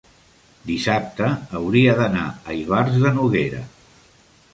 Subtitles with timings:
[0.69, 1.27] dissabte
[1.59, 3.61] hauria d'anar a Ivars de Noguera.